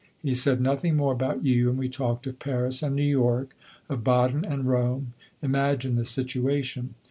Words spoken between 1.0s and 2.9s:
about you, and we talked of Paris